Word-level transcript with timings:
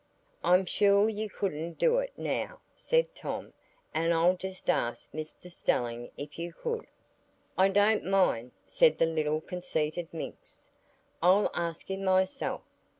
"I'm 0.43 0.65
sure 0.65 1.07
you 1.09 1.29
couldn't 1.29 1.77
do 1.77 1.99
it, 1.99 2.11
now," 2.17 2.61
said 2.73 3.13
Tom; 3.13 3.53
"and 3.93 4.15
I'll 4.15 4.35
just 4.35 4.67
ask 4.67 5.11
Mr 5.11 5.51
Stelling 5.51 6.09
if 6.17 6.39
you 6.39 6.53
could." 6.53 6.87
"I 7.55 7.67
don't 7.69 8.05
mind," 8.07 8.53
said 8.65 8.97
the 8.97 9.05
little 9.05 9.41
conceited 9.41 10.11
minx, 10.11 10.71
"I'll 11.21 11.51
ask 11.53 11.91
him 11.91 12.03
myself." 12.03 12.61